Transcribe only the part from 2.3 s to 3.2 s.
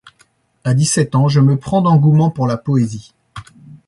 pour la poésie.